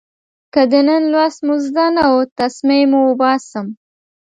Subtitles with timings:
[0.53, 3.67] که د نن لوست مو زده نه و، تسمې مو اوباسم.